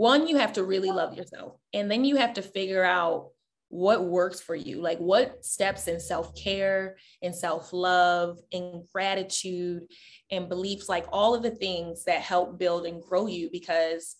[0.00, 1.58] one, you have to really love yourself.
[1.74, 3.32] And then you have to figure out
[3.68, 4.80] what works for you.
[4.80, 9.82] Like what steps in self-care and self-love and gratitude
[10.30, 14.16] and beliefs like all of the things that help build and grow you because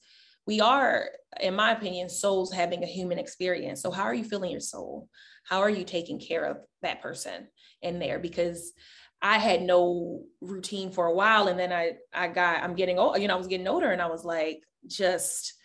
[0.46, 1.08] we are
[1.40, 3.80] in my opinion souls having a human experience.
[3.80, 5.08] So how are you feeling your soul?
[5.48, 7.48] How are you taking care of that person
[7.80, 8.18] in there?
[8.18, 8.74] Because
[9.22, 13.20] i had no routine for a while and then i i got i'm getting old
[13.20, 15.59] you know i was getting older and i was like just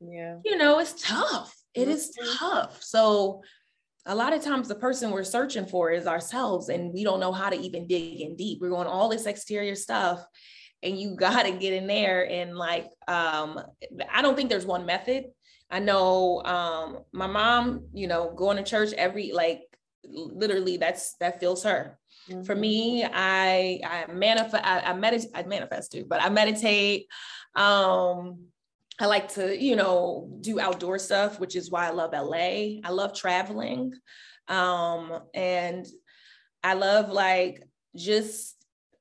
[0.00, 2.36] yeah you know it's tough it is mm-hmm.
[2.36, 2.82] tough.
[2.82, 3.42] So
[4.06, 7.32] a lot of times the person we're searching for is ourselves and we don't know
[7.32, 8.58] how to even dig in deep.
[8.60, 10.24] We're going all this exterior stuff
[10.82, 13.60] and you got to get in there and like um
[14.12, 15.26] I don't think there's one method.
[15.70, 19.60] I know um my mom, you know, going to church every like
[20.04, 21.98] literally that's that fills her.
[22.28, 22.42] Mm-hmm.
[22.42, 27.06] For me, I I manifest I, I meditate I manifest too, but I meditate
[27.54, 28.46] um
[29.00, 32.80] I like to, you know, do outdoor stuff, which is why I love LA.
[32.84, 33.92] I love traveling.
[34.48, 35.86] Um, and
[36.64, 37.62] I love like
[37.94, 38.56] just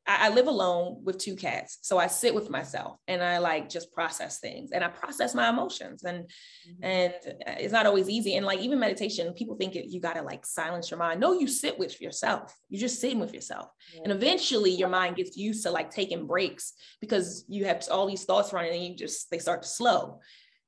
[0.08, 1.80] I, I live alone with two cats.
[1.82, 5.50] So I sit with myself and I like just process things and I process my
[5.50, 6.04] emotions.
[6.04, 6.84] And mm-hmm.
[6.84, 7.14] and
[7.60, 8.36] it's not always easy.
[8.36, 11.20] And like even meditation, people think it, you gotta like silence your mind.
[11.20, 12.56] No, you sit with yourself.
[12.70, 13.70] You're just sitting with yourself.
[13.94, 14.02] Yeah.
[14.06, 18.24] And eventually your mind gets used to like taking breaks because you have all these
[18.24, 20.20] thoughts running and you just they start to slow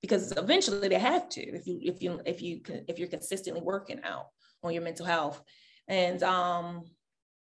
[0.02, 4.02] because eventually they have to if you if you if you if you're consistently working
[4.04, 4.28] out
[4.64, 5.42] on your mental health
[5.88, 6.84] and um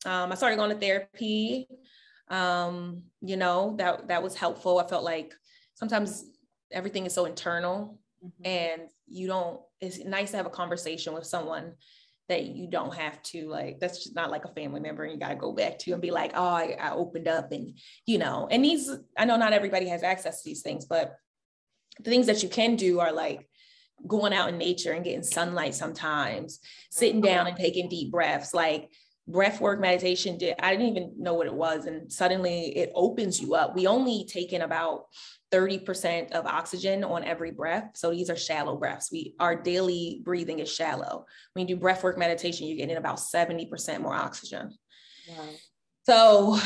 [0.07, 1.69] um, I started going to therapy.
[2.31, 4.79] Um, you know, that that was helpful.
[4.79, 5.34] I felt like
[5.75, 6.25] sometimes
[6.71, 8.47] everything is so internal mm-hmm.
[8.47, 11.72] and you don't, it's nice to have a conversation with someone
[12.28, 15.19] that you don't have to like that's just not like a family member and you
[15.19, 18.19] got to go back to and be like oh I, I, opened up and you
[18.19, 21.16] know and these i know not everybody has access to these things but
[21.99, 23.49] the things that you can do are like
[24.06, 26.60] going out in nature and getting sunlight sometimes
[26.91, 28.91] sitting down and taking deep breaths like
[29.28, 33.41] breath work meditation did i didn't even know what it was and suddenly it opens
[33.41, 33.77] you up.
[33.77, 35.05] We only take in about
[35.53, 39.11] 30% of oxygen on every breath so these are shallow breaths.
[39.11, 41.25] We our daily breathing is shallow.
[41.53, 44.75] When you do breath work meditation you're getting about 70% more oxygen.
[46.05, 46.59] So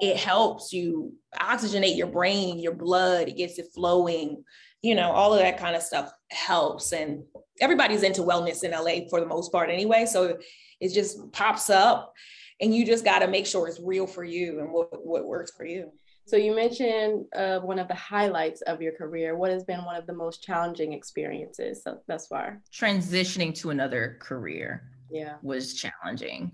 [0.00, 4.44] it helps you oxygenate your brain your blood it gets it flowing
[4.82, 7.22] you know all of that kind of stuff helps and
[7.60, 10.36] everybody's into wellness in la for the most part anyway so
[10.80, 12.14] it just pops up
[12.60, 15.52] and you just got to make sure it's real for you and what, what works
[15.56, 15.90] for you.
[16.26, 19.36] So you mentioned uh, one of the highlights of your career.
[19.36, 22.60] What has been one of the most challenging experiences so, thus far?
[22.72, 25.34] Transitioning to another career yeah.
[25.42, 26.50] was challenging.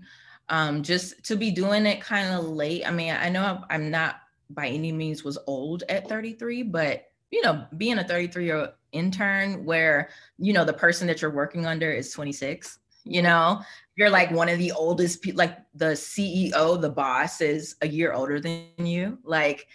[0.49, 2.87] Um, just to be doing it kind of late.
[2.87, 4.17] I mean, I know I'm not
[4.51, 8.69] by any means was old at 33, but you know, being a 33 year old
[8.91, 13.61] intern where, you know, the person that you're working under is 26 you know
[13.95, 18.13] you're like one of the oldest people like the ceo the boss is a year
[18.13, 19.67] older than you like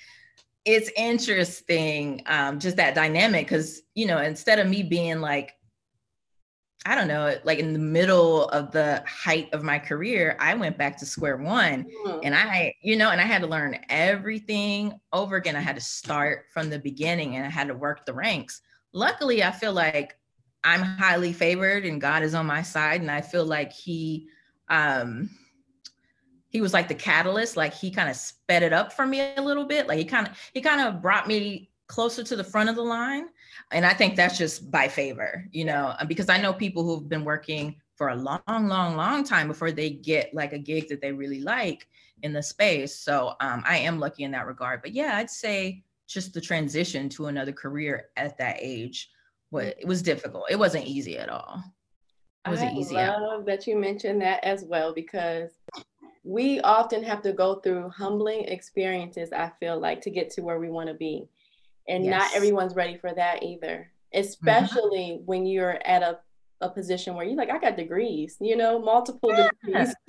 [0.65, 5.53] it's interesting um just that dynamic because you know instead of me being like
[6.87, 10.79] I don't know, like in the middle of the height of my career, I went
[10.79, 12.21] back to square one mm-hmm.
[12.23, 15.57] and I, you know, and I had to learn everything over again.
[15.57, 18.61] I had to start from the beginning and I had to work the ranks.
[18.93, 20.17] Luckily, I feel like
[20.65, 23.01] I'm highly favored and God is on my side.
[23.01, 24.29] And I feel like he
[24.69, 25.31] um
[26.51, 29.43] he was like the catalyst, like he kind of sped it up for me a
[29.43, 29.87] little bit.
[29.87, 32.83] Like he kind of he kind of brought me closer to the front of the
[32.83, 33.29] line.
[33.73, 37.25] And I think that's just by favor, you know, because I know people who've been
[37.25, 41.13] working for a long, long, long time before they get like a gig that they
[41.13, 41.89] really like
[42.23, 42.95] in the space.
[42.95, 44.83] So um, I am lucky in that regard.
[44.83, 49.11] But yeah, I'd say just the transition to another career at that age
[49.51, 50.45] but it was difficult.
[50.51, 51.63] It wasn't easy at all.
[52.47, 52.97] It wasn't I easy.
[52.97, 55.51] I love that you mentioned that as well because
[56.25, 60.59] we often have to go through humbling experiences, I feel like, to get to where
[60.59, 61.29] we want to be.
[61.89, 62.21] And yes.
[62.21, 65.25] not everyone's ready for that either, especially mm-hmm.
[65.25, 66.19] when you're at a,
[66.61, 69.95] a position where you're like, I got degrees, you know, multiple degrees.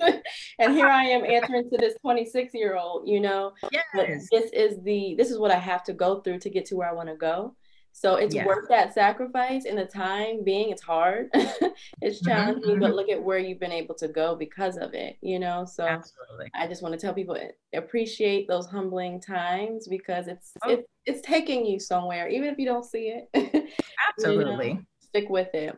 [0.58, 4.28] and here I am answering to this 26 year old, you know, yes.
[4.30, 6.88] this is the, this is what I have to go through to get to where
[6.88, 7.56] I want to go.
[7.92, 8.46] So it's yes.
[8.46, 10.70] worth that sacrifice in the time being.
[10.70, 12.80] It's hard, it's mm-hmm, challenging, mm-hmm.
[12.80, 15.64] but look at where you've been able to go because of it, you know?
[15.64, 16.50] So Absolutely.
[16.54, 17.36] I just want to tell people
[17.74, 20.70] appreciate those humbling times because it's oh.
[20.70, 23.68] it's it's taking you somewhere, even if you don't see it.
[24.08, 24.68] Absolutely.
[24.68, 25.76] you know, stick with it.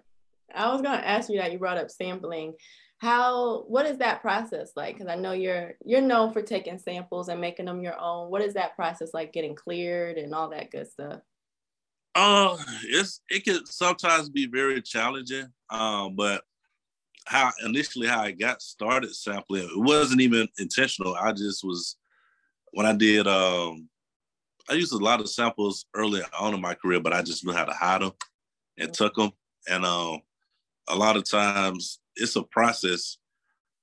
[0.54, 2.54] I was gonna ask you that you brought up sampling.
[2.98, 4.94] How what is that process like?
[4.94, 8.30] Because I know you're you're known for taking samples and making them your own.
[8.30, 11.20] What is that process like getting cleared and all that good stuff?
[12.14, 15.46] Uh, it's it can sometimes be very challenging.
[15.70, 16.42] Um, but
[17.26, 21.14] how initially how I got started sampling, it wasn't even intentional.
[21.14, 21.96] I just was
[22.72, 23.88] when I did um
[24.68, 27.52] I used a lot of samples early on in my career, but I just knew
[27.52, 28.12] how to hide them
[28.78, 29.32] and took them.
[29.68, 30.20] And um
[30.88, 33.18] a lot of times it's a process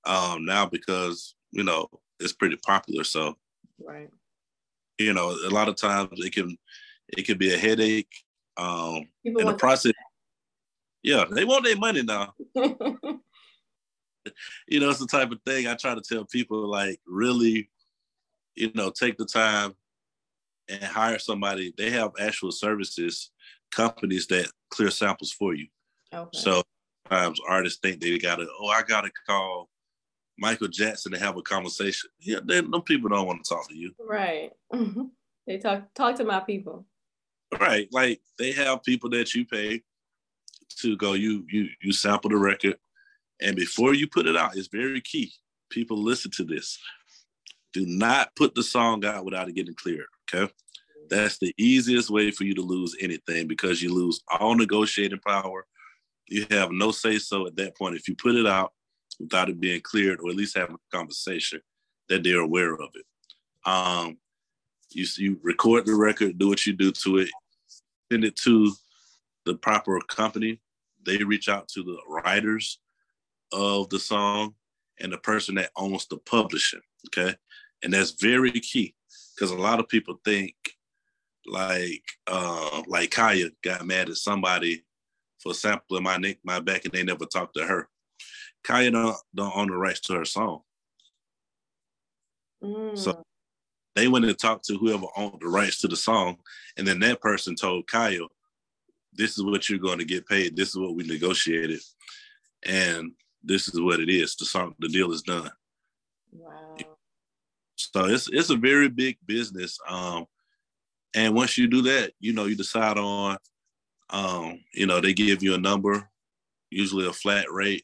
[0.05, 1.87] um now because you know
[2.19, 3.03] it's pretty popular.
[3.03, 3.37] So
[3.79, 4.09] right.
[4.97, 6.57] You know, a lot of times it can
[7.17, 8.13] it could be a headache.
[8.57, 9.93] Um, People in the process.
[11.03, 12.33] Yeah, they want their money now.
[12.55, 12.77] you
[14.79, 17.69] know, it's the type of thing I try to tell people like really,
[18.55, 19.75] you know, take the time
[20.69, 21.73] and hire somebody.
[21.77, 23.31] They have actual services,
[23.71, 25.67] companies that clear samples for you.
[26.13, 26.29] Okay.
[26.33, 26.63] So
[27.07, 29.69] sometimes artists think they gotta, oh, I gotta call
[30.37, 32.09] Michael Jackson to have a conversation.
[32.19, 33.93] Yeah, they, them people don't want to talk to you.
[33.99, 34.51] Right.
[35.47, 36.85] they talk talk to my people.
[37.59, 37.87] Right.
[37.91, 39.81] Like they have people that you pay
[40.81, 42.77] to go, you you you sample the record.
[43.41, 45.31] And before you put it out, it's very key.
[45.69, 46.77] People listen to this.
[47.73, 50.07] Do not put the song out without it getting cleared.
[50.33, 50.51] Okay.
[51.09, 55.65] That's the easiest way for you to lose anything because you lose all negotiating power.
[56.27, 57.95] You have no say so at that point.
[57.95, 58.73] If you put it out
[59.19, 61.61] without it being cleared or at least have a conversation
[62.09, 63.05] that they're aware of it.
[63.65, 64.17] Um,
[64.91, 67.29] you you record the record, do what you do to it,
[68.11, 68.71] send it to
[69.45, 70.61] the proper company.
[71.05, 72.79] They reach out to the writers
[73.51, 74.55] of the song
[74.99, 76.81] and the person that owns the publishing.
[77.07, 77.35] Okay,
[77.83, 78.95] and that's very key
[79.35, 80.53] because a lot of people think
[81.45, 84.83] like uh, like Khia got mad at somebody
[85.39, 87.87] for sampling my neck, my back, and they never talked to her.
[88.65, 90.61] Khia don't, don't own the rights to her song.
[92.63, 92.97] Mm.
[92.97, 93.23] So
[93.99, 96.37] they went and talked to whoever owned the rights to the song,
[96.77, 98.29] and then that person told Kyle,
[99.13, 100.55] "This is what you're going to get paid.
[100.55, 101.81] This is what we negotiated,
[102.63, 103.11] and
[103.43, 104.35] this is what it is.
[104.35, 105.51] The song, the deal is done."
[106.31, 106.77] Wow.
[107.75, 109.77] So it's it's a very big business.
[109.87, 110.25] Um,
[111.15, 113.37] and once you do that, you know, you decide on,
[114.11, 116.09] um, you know, they give you a number,
[116.69, 117.83] usually a flat rate.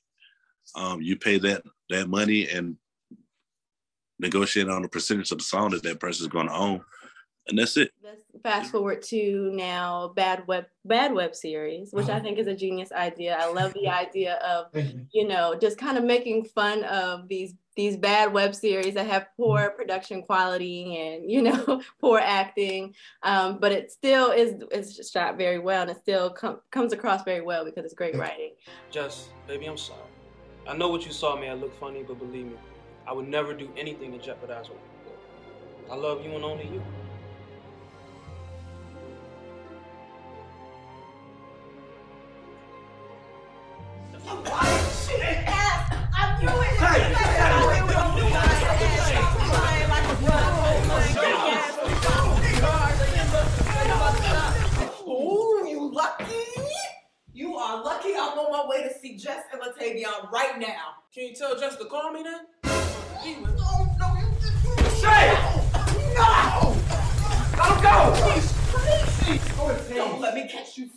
[0.76, 2.78] Um, you pay that that money, and
[4.20, 6.82] negotiate on the percentage of the song that that person is going to own,
[7.48, 7.92] and that's it.
[8.04, 12.22] Let's fast forward to now bad web bad web series, which I uh-huh.
[12.22, 13.38] think is a genius idea.
[13.40, 14.68] I love the idea of
[15.12, 19.28] you know just kind of making fun of these these bad web series that have
[19.36, 19.76] poor mm-hmm.
[19.76, 25.60] production quality and you know poor acting um, but it still is is shot very
[25.60, 28.52] well and it still com- comes across very well because it's great writing
[28.92, 30.00] just baby i'm sorry
[30.68, 32.56] i know what you saw me i look funny but believe me
[33.08, 35.20] I would never do anything to jeopardize what we built.
[35.92, 36.82] I love you and only you.
[55.08, 56.34] Ooh, you lucky?
[57.34, 60.96] You are lucky I'm on my way to see Jess and Latavion right now.
[61.14, 62.42] Can you tell Jess to call me then?
[63.26, 63.34] Shay!
[66.14, 66.76] No!
[67.58, 68.14] Let him go!
[68.32, 69.94] He's crazy!
[69.94, 70.90] Don't let me catch you.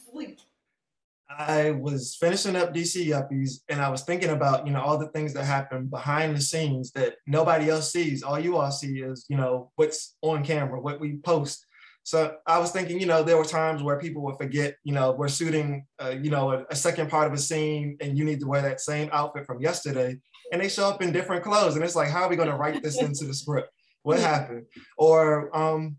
[1.38, 5.06] I was finishing up DC Yuppies and I was thinking about, you know, all the
[5.08, 8.23] things that happen behind the scenes that nobody else sees.
[8.25, 11.64] All you all see is, you know, what's on camera, what we post.
[12.02, 15.12] So I was thinking, you know, there were times where people would forget, you know,
[15.12, 18.40] we're shooting, uh, you know, a, a, second part of a scene and you need
[18.40, 20.18] to wear that same outfit from yesterday.
[20.52, 21.74] And they show up in different clothes.
[21.76, 23.70] And it's like, how are we going to write this into the script?
[24.02, 24.66] What happened?
[24.96, 25.96] Or um,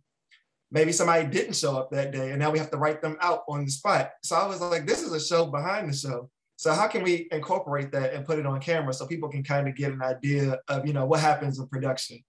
[0.71, 3.43] maybe somebody didn't show up that day and now we have to write them out
[3.47, 4.11] on the spot.
[4.23, 6.29] So I was like, this is a show behind the show.
[6.57, 9.67] So how can we incorporate that and put it on camera so people can kind
[9.67, 12.19] of get an idea of, you know, what happens in production?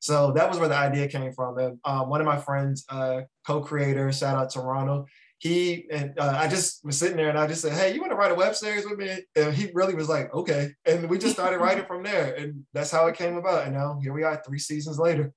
[0.00, 1.58] So that was where the idea came from.
[1.58, 5.08] And um, one of my friends, uh, co-creator, shout out to Ronald,
[5.40, 8.12] he and uh, I just was sitting there and I just said, "Hey, you want
[8.12, 11.16] to write a web series with me?" And he really was like, "Okay," and we
[11.16, 13.64] just started writing from there, and that's how it came about.
[13.64, 15.32] And now here we are, three seasons later.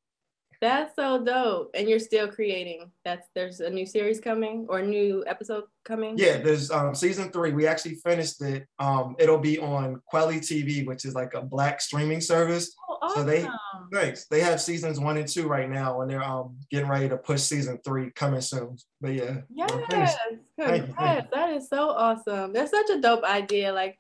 [0.63, 1.71] That's so dope.
[1.73, 2.89] And you're still creating.
[3.03, 6.17] That's there's a new series coming or a new episode coming.
[6.17, 7.51] Yeah, there's um season three.
[7.51, 8.65] We actually finished it.
[8.79, 12.73] Um, it'll be on Kweli TV, which is like a black streaming service.
[13.13, 13.21] Awesome.
[13.21, 13.47] So they
[13.91, 14.25] thanks.
[14.25, 17.41] They have seasons one and two right now, and they're um getting ready to push
[17.41, 18.77] season three coming soon.
[19.01, 19.41] But yeah.
[19.53, 20.15] Yes,
[20.57, 22.53] yes, that is so awesome.
[22.53, 23.71] That's such a dope idea.
[23.71, 23.97] Like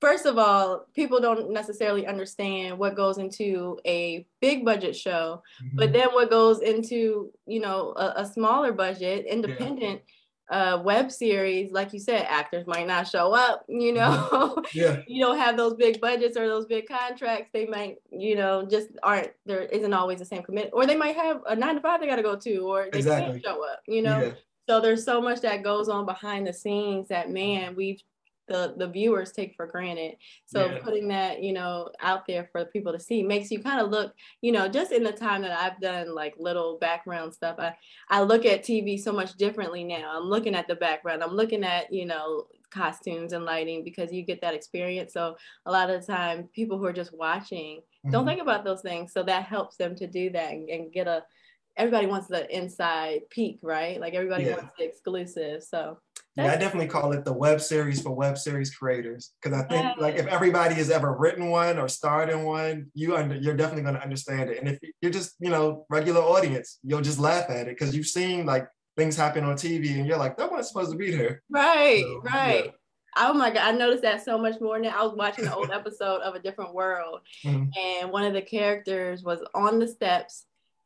[0.00, 5.76] first of all, people don't necessarily understand what goes into a big budget show, mm-hmm.
[5.76, 10.02] but then what goes into, you know, a, a smaller budget, independent
[10.50, 14.60] uh, web series, like you said, actors might not show up, you know, Mm-hmm.
[14.78, 15.02] yeah.
[15.06, 17.50] you don't have those big budgets or those big contracts.
[17.52, 21.16] They might, you know, just aren't, there isn't always the same commitment, or they might
[21.16, 23.32] have a nine to five they got to go to, or they Exactly.
[23.32, 24.22] can't show up, you know?
[24.22, 24.30] Yeah.
[24.68, 28.02] So there's so much that goes on behind the scenes that, man, we've,
[28.48, 30.16] the, the viewers take for granted.
[30.46, 30.78] So Yeah.
[30.82, 34.14] putting that, you know, out there for people to see makes you kind of look,
[34.40, 37.74] you know, just in the time that I've done like little background stuff, I,
[38.08, 40.12] I look at TV so much differently now.
[40.16, 41.22] I'm looking at the background.
[41.22, 45.12] I'm looking at, you know, costumes and lighting because you get that experience.
[45.12, 45.36] So
[45.66, 48.26] a lot of the time people who are just watching don't Mhm.
[48.26, 49.12] think about those things.
[49.12, 51.24] So that helps them to do that and, and get a
[51.76, 54.00] everybody wants the inside peek, right?
[54.00, 54.56] Like everybody Yeah.
[54.56, 55.62] wants the exclusive.
[55.62, 56.00] So
[56.38, 59.98] Yeah, I definitely call it the web series for web series creators because I think
[59.98, 63.82] like if everybody has ever written one or starred in one, you under you're definitely
[63.82, 64.58] going to understand it.
[64.58, 68.06] And if you're just you know regular audience, you'll just laugh at it because you've
[68.06, 71.42] seen like things happen on TV and you're like that wasn't supposed to be there.
[71.50, 72.36] right, So, yeah.
[72.36, 72.72] right.
[73.16, 74.96] Oh my god, I noticed that so much more now.
[74.96, 77.70] I was watching an old episode of a different world Mhm.
[77.76, 80.44] and one of the characters was on the steps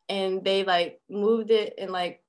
[0.09, 2.23] and they like moved it and like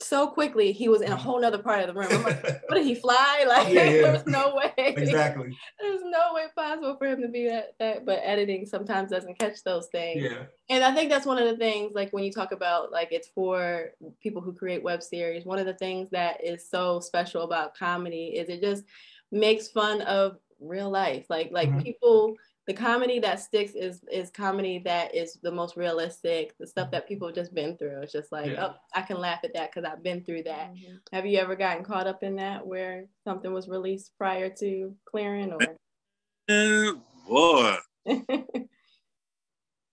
[0.00, 2.08] so quickly he was in a whole nother part of the room.
[2.10, 3.44] I'm like, what did he fly?
[3.48, 4.02] Like Yeah, yeah.
[4.02, 4.72] there's no way.
[4.76, 5.56] exactly.
[5.80, 9.62] There's no way possible for him to be that, that but editing sometimes doesn't catch
[9.64, 10.22] those things.
[10.22, 10.44] Yeah.
[10.70, 13.28] And I think that's one of the things, like when you talk about like it's
[13.28, 17.76] for people who create web series, one of the things that is so special about
[17.76, 18.84] comedy is it just
[19.30, 21.26] makes fun of real life.
[21.28, 21.82] Like like Mhm.
[21.82, 22.34] people
[22.66, 27.06] the comedy that sticks is is comedy that is the most realistic, the stuff that
[27.06, 28.00] people have just been through.
[28.00, 28.68] It's just like, Yeah.
[28.68, 30.74] oh, I can laugh at that because I've been through that.
[31.12, 35.52] Have you ever gotten caught up in that where something was released prior to clearing
[35.52, 35.58] or
[36.48, 37.76] And boy,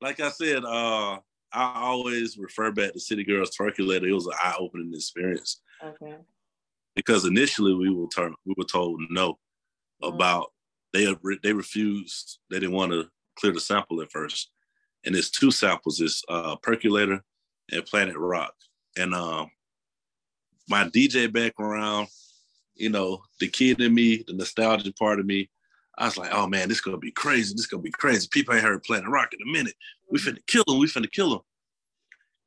[0.01, 1.19] like I said, uh,
[1.53, 4.09] I always refer back to City Girls Twerkulator.
[4.09, 6.17] It was an eye-opening experience okay.
[6.95, 9.37] because initially we were told we were told no
[10.01, 10.15] Mhm.
[10.15, 10.51] about
[10.93, 12.39] they they refused.
[12.49, 14.51] They didn't want to clear the sample at first,
[15.05, 15.99] and it's two samples.
[16.01, 17.23] It's uh, Percolator
[17.71, 18.53] and Planet Rock,
[18.97, 19.49] and um,
[20.69, 22.07] my DJ background,
[22.75, 25.49] you know, the kid in me, the nostalgia part of me.
[25.97, 27.53] I was like, oh man, this gonna be crazy.
[27.53, 28.27] This gonna be crazy.
[28.31, 29.75] People ain't heard Planet Rock in a minute.
[30.09, 30.79] We finna kill them.
[30.79, 31.41] We finna kill them.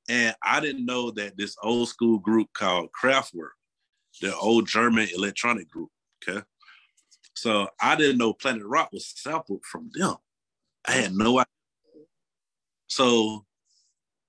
[0.09, 3.53] And I didn't know that this old school group called Kraftwerk,
[4.21, 5.91] the old German electronic group.
[6.27, 6.43] Okay.
[7.35, 10.17] So I didn't know Planet Rock was sampled from them.
[10.87, 11.47] I had no idea.
[12.87, 13.45] So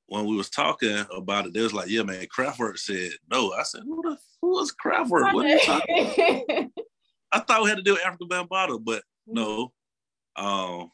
[0.07, 3.53] when we was talking about it, they was like, yeah, man, Kraftwerk said no.
[3.53, 5.33] I said, who the who is Kraftwerk?
[5.33, 6.71] What are you talking about?
[7.31, 9.73] I thought we had to do Afrika Bambaataa, but no.
[10.35, 10.91] Um,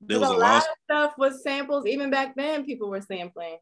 [0.00, 0.62] there was a a lot loss.
[0.62, 1.86] of stuff was samples.
[1.86, 3.58] Even back then, people were sampling.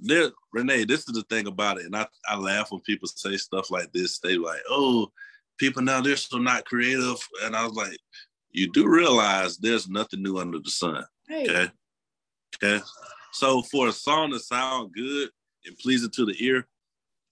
[0.00, 3.36] There, Renee, this is the thing about it, and I, I laugh when people say
[3.36, 4.18] stuff like this.
[4.18, 5.10] They like, oh,
[5.64, 7.96] people now they're so not creative, and I was like,
[8.50, 11.02] you do realize there's nothing new under the sun.
[11.30, 11.48] Right.
[11.48, 11.70] Okay.
[12.56, 12.84] Okay.
[13.32, 15.30] So for a song to sound good
[15.64, 16.66] and pleasing to the ear,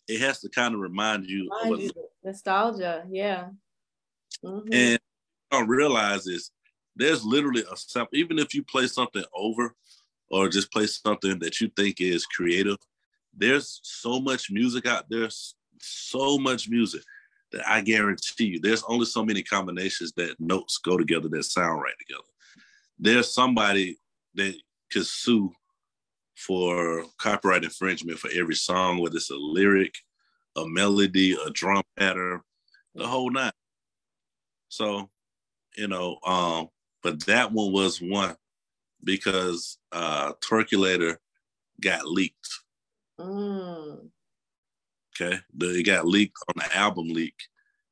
[0.09, 1.91] it has to kind of remind you Mind of you,
[2.25, 3.05] nostalgia.
[3.11, 3.51] Yeah.
[4.43, 4.69] Mhm.
[4.73, 5.01] And
[5.51, 6.51] I realize is
[6.97, 9.75] there's literally a sample, even if you play something over
[10.31, 12.79] or just play something that you think is creative,
[13.37, 15.29] there's so much music out there,
[15.79, 17.03] so much music
[17.67, 21.95] I guarantee you there's only so many combinations that notes go together that sound right
[21.99, 22.25] together.
[22.99, 23.99] There's somebody
[24.35, 24.55] that
[24.91, 25.53] could sue
[26.37, 29.95] for copyright infringement for every song, whether it's a lyric,
[30.57, 32.41] a melody, a drum pattern,
[32.95, 33.53] the whole nine.
[34.69, 35.11] So,
[35.77, 36.69] you know, um,
[37.03, 38.37] but that one was one
[39.05, 41.17] because uh Twerkulator
[41.81, 42.49] got leaked.
[43.19, 44.09] Mm.
[45.21, 45.39] Okay.
[45.57, 47.35] The, it got leaked on the album leak.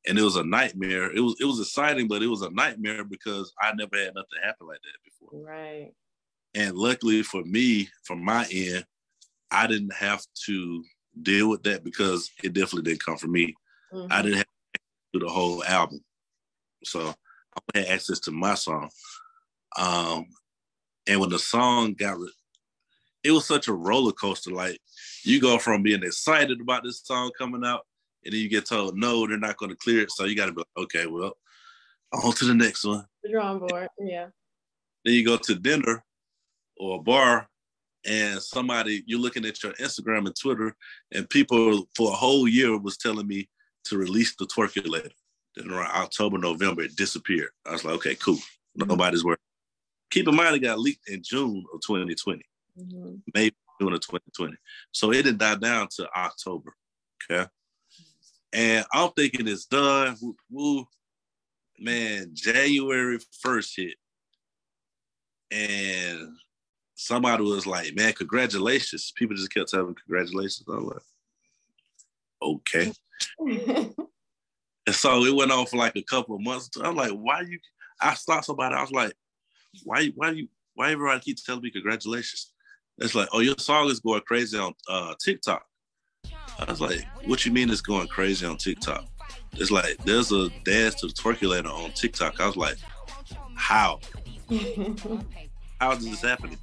[0.09, 1.15] And it was a nightmare.
[1.15, 4.39] It was it was exciting, but it was a nightmare because I never had nothing
[4.43, 5.39] happen like that before.
[5.43, 5.93] Right.
[6.55, 8.87] And luckily for me, from my end,
[9.51, 10.85] I didn't have to
[11.23, 13.55] deal with that because it definitely didn't come from me.
[13.93, 14.07] Mhm.
[14.11, 14.81] I didn't have to
[15.13, 16.03] do the whole album.
[16.85, 17.15] So
[17.75, 18.91] I had access to my song.
[19.77, 20.27] Um,
[21.07, 22.33] and when the song got, re-
[23.23, 24.51] it was such a roller coaster.
[24.51, 24.81] Like
[25.25, 27.87] you go from being excited about this song coming out,
[28.25, 30.11] and then you get told no, they're not going to clear it.
[30.11, 31.37] So you got to be like, okay, well,
[32.13, 33.07] on to the next one.
[33.23, 33.89] The drawing board.
[33.99, 34.29] Yeah.
[35.05, 36.05] Then you go to dinner
[36.77, 37.49] or a bar,
[38.07, 40.75] and somebody you're looking at your Instagram and Twitter,
[41.13, 43.49] and people for a whole year was telling me
[43.85, 45.11] to release the twerkulator.
[45.57, 47.51] Then around October, November, it disappeared.
[47.67, 48.39] I was like, okay, cool.
[48.75, 49.39] Nobody's worried.
[50.11, 52.43] Keep in mind, it got leaked in June of 2020,
[52.79, 53.23] Mhm.
[53.35, 54.57] maybe June of 2020.
[54.93, 56.75] So it didn't die down to October.
[57.31, 57.49] Okay.
[58.53, 60.17] And I'm thinking it's done.
[60.21, 60.85] Woo, woo.
[61.79, 63.95] Man, January 1st hit.
[65.53, 66.37] And
[66.95, 69.13] somebody was like, man, congratulations.
[69.17, 70.65] People just kept telling me congratulations.
[70.69, 71.03] I was like,
[72.43, 72.93] okay.
[74.87, 76.69] and so it went on for like a couple of months.
[76.83, 77.59] I'm like, why you
[78.01, 79.13] I stopped somebody, I was like,
[79.85, 82.53] why why you why everybody keep telling me congratulations?
[83.01, 85.65] It's like, oh, your song is going crazy on uh, TikTok.
[86.59, 89.07] I was like, what you mean it's going crazy on TikTok?
[89.53, 92.39] It's like there's a dance to the twerkulator on TikTok.
[92.41, 92.77] I was like,
[93.55, 94.01] how?
[95.81, 96.59] how is this happening?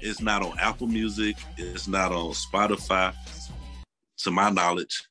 [0.00, 1.36] It's not on Apple Music.
[1.56, 3.14] It's not on Spotify,
[4.18, 5.04] to my knowledge.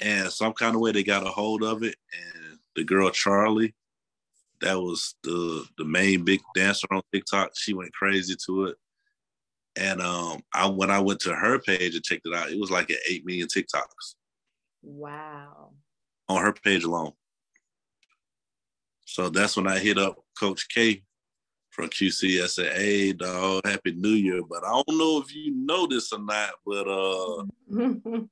[0.00, 1.94] And some kind of way they got a hold of it.
[2.12, 3.74] And the girl Charlie,
[4.60, 7.52] that was the the main big dancer on TikTok.
[7.54, 8.76] She went crazy to it.
[9.78, 12.70] And um, I when I went to her page and checked it out, it was
[12.70, 14.16] like at eight million TikToks.
[14.82, 15.70] Wow.
[16.28, 17.12] On her page alone.
[19.06, 21.04] So that's when I hit up Coach K
[21.70, 22.42] from QC.
[22.42, 26.12] I said, "Hey, dog, Happy New Year!" But I don't know if you know this
[26.12, 27.44] or not, but uh,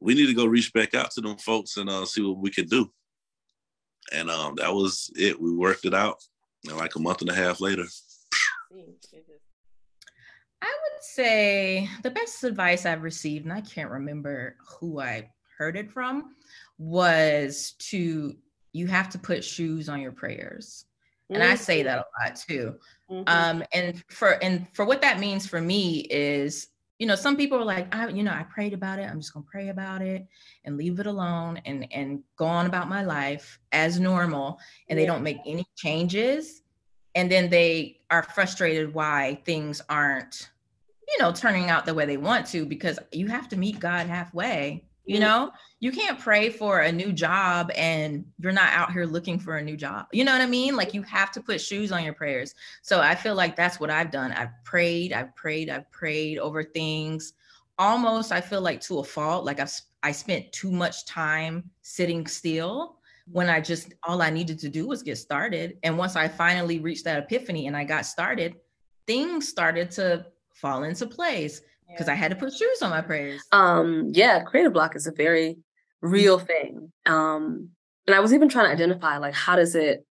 [0.00, 2.50] we need to go reach back out to them folks and uh, see what we
[2.50, 2.90] can do.
[4.12, 5.40] And um, that was it.
[5.40, 6.18] We worked it out,
[6.68, 7.86] and like a month and a half later.
[10.62, 15.76] I would say the best advice I've received, and I can't remember who I heard
[15.76, 16.34] it from,
[16.78, 18.36] was to
[18.72, 20.84] you have to put shoes on your prayers.
[21.30, 21.52] And mm-hmm.
[21.52, 22.76] I say that a lot too.
[23.10, 23.24] Mm-hmm.
[23.26, 27.58] Um, and for and for what that means for me is, you know, some people
[27.58, 29.10] are like, I, you know, I prayed about it.
[29.10, 30.26] I'm just gonna pray about it
[30.64, 35.02] and leave it alone and and go on about my life as normal, and yeah.
[35.02, 36.62] they don't make any changes
[37.16, 40.50] and then they are frustrated why things aren't
[41.08, 44.06] you know turning out the way they want to because you have to meet god
[44.06, 45.24] halfway you mm-hmm.
[45.24, 45.52] know?
[45.78, 49.62] You can't pray for a new job and you're not out here looking for a
[49.62, 50.76] new job you know what i mean?
[50.76, 52.54] Like you have to put shoes on your prayers.
[52.82, 54.32] So i feel like that's what i've done.
[54.32, 57.32] I've prayed i've prayed i've prayed over things.
[57.78, 62.26] Almost i feel like to a fault like i've i spent too much time sitting
[62.26, 62.95] still
[63.30, 65.78] when I just all I needed to do was get started.
[65.82, 68.56] And once I finally reached that epiphany and I got started,
[69.06, 72.12] things started to fall into place because yeah.
[72.12, 73.42] I had to put shoes on my prayers.
[73.52, 75.58] Um, yeah, creative block is a very
[76.00, 76.92] real thing.
[77.04, 77.70] Um,
[78.06, 80.06] and I was even trying to identify like how does it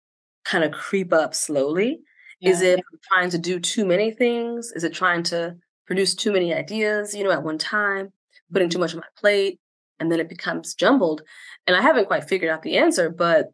[0.46, 2.00] kind of creep up slowly?
[2.40, 2.52] Yeah.
[2.52, 2.80] Is it
[3.12, 4.72] trying to do too many things?
[4.76, 8.12] Is it trying to produce too many ideas, you know, at one time,
[8.52, 9.60] putting too much on my plate?
[10.02, 11.22] And then it becomes jumbled.
[11.68, 13.52] And I haven't quite figured out the answer, but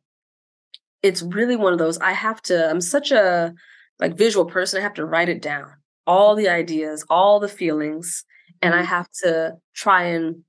[1.04, 3.54] it's really one of those I have to, I'm such a
[4.00, 5.68] like visual person, I have to write it down.
[6.08, 8.24] All the ideas, all the feelings,
[8.62, 8.88] and I mm-hmm.
[8.88, 10.44] have to try and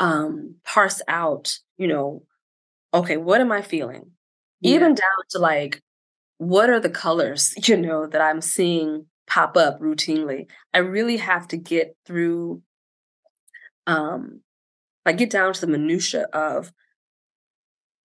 [0.00, 2.22] um parse out, you know,
[2.94, 4.12] okay, what am I feeling?
[4.60, 4.76] Yeah.
[4.76, 5.82] Even down to like
[6.38, 10.46] what are the colors, you know, that I'm seeing pop up routinely.
[10.72, 12.62] I really have to get through
[13.86, 14.40] um
[15.04, 16.72] I get down to the minutia of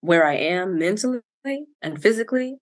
[0.01, 1.21] where I am mentally
[1.81, 2.57] and physically,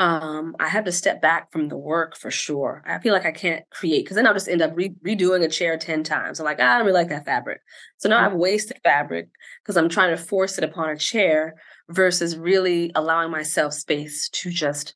[0.00, 2.82] um, I have to step back from the work for sure.
[2.86, 5.48] I feel like I can't create because then I'll just end up re- redoing a
[5.48, 6.40] chair 10 times.
[6.40, 7.60] I'm like, ah, I don't really like that fabric.
[7.98, 9.28] So now I've wasted fabric
[9.62, 11.56] because I'm trying to force it upon a chair
[11.90, 14.94] versus really allowing myself space to just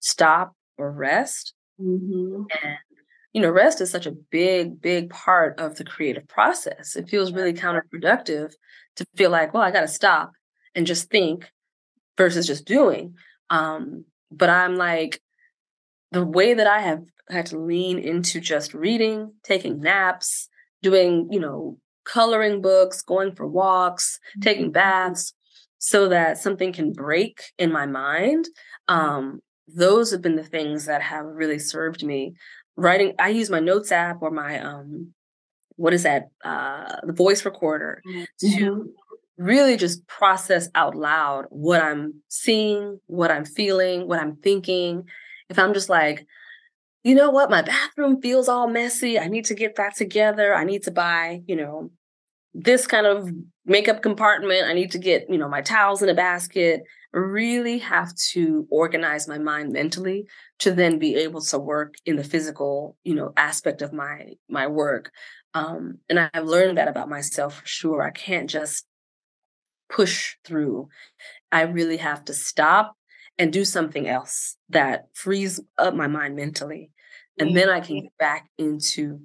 [0.00, 2.42] stop or rest mm-hmm.
[2.62, 2.78] and
[3.32, 6.96] you know, rest is such a big, big part of the creative process.
[6.96, 8.52] It feels really counterproductive
[8.96, 10.32] to feel like, well, I got to stop
[10.74, 11.50] and just think
[12.16, 13.14] versus just doing.
[13.50, 15.20] Um, but I'm like,
[16.10, 20.48] the way that I have had to lean into just reading, taking naps,
[20.82, 24.72] doing, you know, coloring books, going for walks, taking mm-hmm.
[24.72, 25.32] baths,
[25.78, 28.48] so that something can break in my mind.
[28.88, 32.34] Um, those have been the things that have really served me
[32.76, 35.12] writing i use my notes app or my um
[35.76, 38.56] what is that uh the voice recorder mm-hmm.
[38.56, 38.92] to
[39.38, 45.04] really just process out loud what i'm seeing what i'm feeling what i'm thinking.
[45.48, 46.26] If i'm just like
[47.02, 47.50] you know what?
[47.50, 49.18] My bathroom feels all messy.
[49.18, 50.54] I need to get that together.
[50.54, 51.90] I need to buy you know
[52.54, 53.30] this kind of
[53.64, 54.66] makeup compartment.
[54.66, 56.82] I need to get you know my towels in a basket.
[57.12, 60.26] Really have to organize my mind mentally
[60.62, 64.66] to then be able to work in the physical you know aspect of my my
[64.66, 65.10] work
[65.54, 68.02] um, and i've learned that about myself for sure.
[68.02, 68.86] I can't just
[69.90, 70.88] push through.
[71.50, 72.96] I really have to stop
[73.38, 76.90] and do something else that frees up my mind mentally
[77.38, 79.20] and then i can get back into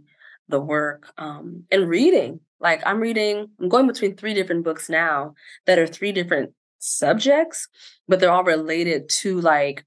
[0.50, 2.40] the work um, and reading.
[2.60, 5.34] Like I'm reading, I'm going between three different books now
[5.66, 7.68] that are three different subjects,
[8.08, 9.86] but they're all related to like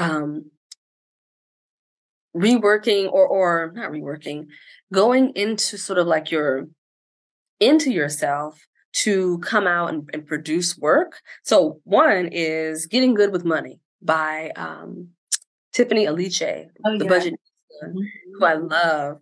[0.00, 0.50] um
[2.36, 4.46] reworking or or not reworking,
[4.92, 6.66] going into sort of like your
[7.58, 11.20] into yourself to come out and, and produce work.
[11.44, 15.08] So one is Getting Good with Money by um,
[15.72, 17.08] Tiffany Aliche, oh, the yeah.
[17.08, 17.34] budget
[17.84, 17.98] mm-hmm.
[18.34, 19.18] who I love.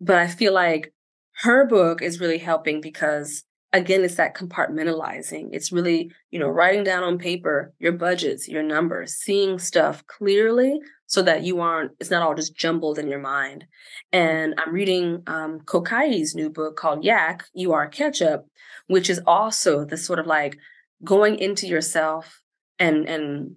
[0.00, 0.94] But I feel like
[1.42, 5.50] her book is really helping because again it's that compartmentalizing.
[5.52, 10.80] It's really you know writing down on paper your budgets your numbers seeing stuff clearly
[11.06, 13.64] so that you aren't it's not all just jumbled in your mind.
[14.12, 18.46] And i'm reading um kokai's new book called yak you are ketchup
[18.86, 20.56] which is also the sort of like
[21.04, 22.42] going into yourself
[22.78, 23.56] and and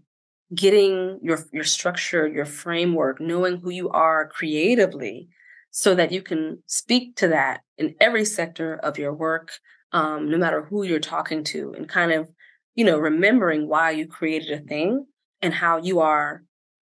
[0.54, 5.28] getting your your structure your framework knowing who you are creatively
[5.72, 9.52] so that you can speak to that in every sector of your work
[9.94, 12.28] um, no matter who you're talking to, and kind of,
[12.76, 15.06] you know, remembering why you created a thing
[15.42, 16.44] and how you are,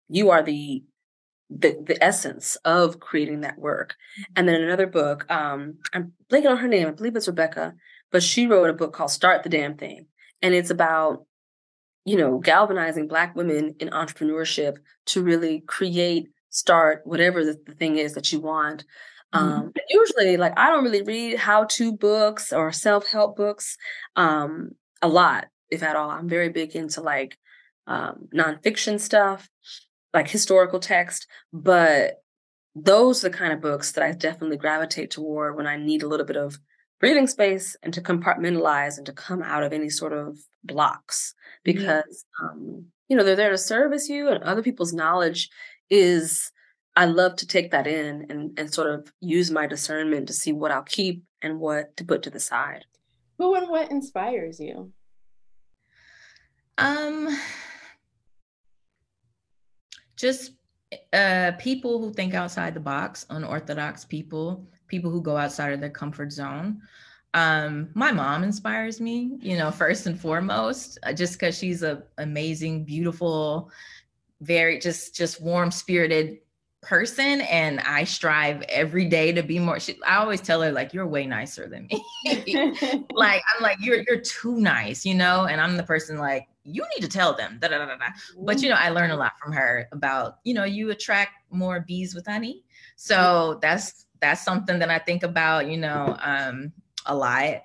[0.09, 0.83] you are the
[1.49, 3.95] the the essence of creating that work.
[4.19, 4.33] Mm-hmm.
[4.35, 6.87] And then another book, um, I'm blanking on her name.
[6.87, 7.75] I believe it's Rebecca,
[8.11, 10.07] but she wrote a book called "Start the Damn Thing,"
[10.41, 11.25] and it's about
[12.03, 17.97] you know galvanizing Black women in entrepreneurship to really create, start whatever the, the thing
[17.97, 18.85] is that you want.
[19.33, 19.47] Mm-hmm.
[19.47, 23.77] Um, usually, like I don't really read how-to books or self-help books
[24.15, 26.09] um, a lot, if at all.
[26.09, 27.37] I'm very big into like
[27.87, 29.49] um, nonfiction stuff,
[30.13, 32.21] like historical text, but
[32.75, 36.07] those are the kind of books that I definitely gravitate toward when I need a
[36.07, 36.59] little bit of
[36.99, 41.33] breathing space and to compartmentalize and to come out of any sort of blocks
[41.63, 45.49] because um, you know they're there to service you and other people's knowledge
[45.89, 46.51] is
[46.95, 50.53] I love to take that in and, and sort of use my discernment to see
[50.53, 52.85] what I'll keep and what to put to the side.
[53.37, 54.93] Who and what inspires you?
[56.77, 57.37] Um,
[60.15, 60.51] just
[61.11, 65.89] uh, people who think outside the box, unorthodox people, people who go outside of their
[65.89, 66.81] comfort zone.
[67.33, 72.03] Um, my mom inspires me, you know, first and foremost, uh, just because she's a
[72.17, 73.69] amazing, beautiful,
[74.39, 76.39] very just just warm spirited
[76.85, 80.93] person and I strive every day to be more she, I always tell her like
[80.93, 82.03] you're way nicer than me.
[83.13, 85.45] like I'm like you're you're too nice, you know?
[85.45, 87.57] And I'm the person like you need to tell them.
[87.61, 88.05] Da, da, da, da.
[88.39, 91.81] But you know, I learn a lot from her about, you know, you attract more
[91.81, 92.63] bees with honey.
[92.95, 96.71] So that's that's something that I think about, you know, um
[97.05, 97.61] a lot.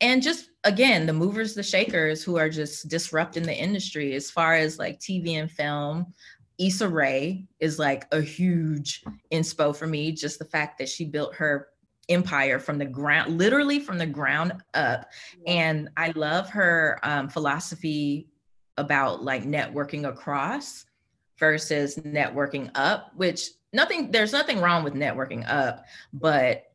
[0.00, 4.54] And just again, the movers, the shakers who are just disrupting the industry as far
[4.54, 6.12] as like TV and film.
[6.58, 10.12] Issa Rae is like a huge inspo for me.
[10.12, 11.68] Just the fact that she built her
[12.08, 15.08] empire from the ground, literally from the ground up.
[15.46, 18.28] And I love her um, philosophy
[18.76, 20.86] about like networking across
[21.38, 26.67] versus networking up, which nothing, there's nothing wrong with networking up, but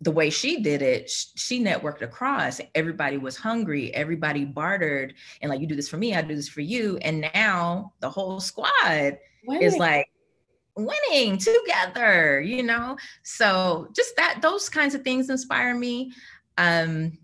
[0.00, 2.60] the way she did it, she networked across.
[2.74, 3.94] Everybody was hungry.
[3.94, 6.98] Everybody bartered, and like, you do this for me, I do this for you.
[6.98, 9.62] And now the whole squad winning.
[9.62, 10.08] is like
[10.76, 12.96] winning together, you know?
[13.22, 16.12] So just that, those kinds of things inspire me.
[16.58, 17.18] Um,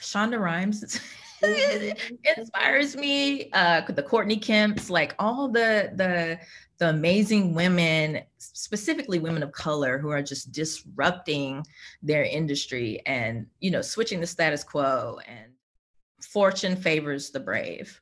[0.00, 1.00] Shonda Rhimes
[1.42, 2.14] mm-hmm.
[2.36, 3.50] inspires me.
[3.52, 6.38] Uh, the Courtney Kemps, like all the, the,
[6.82, 11.64] the amazing women, specifically women of color, who are just disrupting
[12.02, 15.20] their industry and you know switching the status quo.
[15.28, 15.52] And
[16.20, 18.00] fortune favors the brave.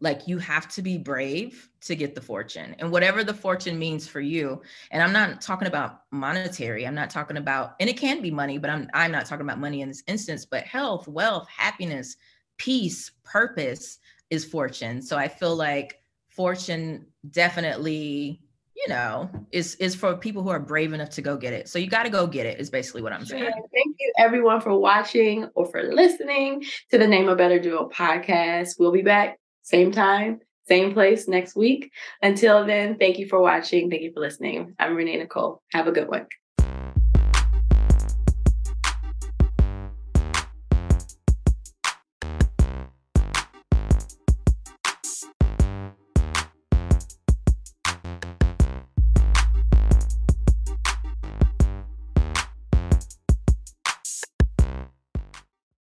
[0.00, 4.08] Like you have to be brave to get the fortune, and whatever the fortune means
[4.08, 4.62] for you.
[4.90, 6.86] And I'm not talking about monetary.
[6.86, 9.60] I'm not talking about, and it can be money, but I'm I'm not talking about
[9.60, 10.46] money in this instance.
[10.46, 12.16] But health, wealth, happiness,
[12.56, 13.98] peace, purpose
[14.30, 15.02] is fortune.
[15.02, 15.98] So I feel like
[16.38, 18.40] fortune definitely
[18.76, 21.68] you know is is for people who are brave enough to go get it.
[21.68, 23.42] So you got to go get it is basically what i'm saying.
[23.42, 27.88] Yeah, thank you everyone for watching or for listening to the name a better duo
[27.88, 28.78] podcast.
[28.78, 31.90] We'll be back same time same place next week.
[32.22, 33.90] Until then thank you for watching.
[33.90, 34.76] Thank you for listening.
[34.78, 35.60] I'm renee nicole.
[35.72, 36.28] Have a good one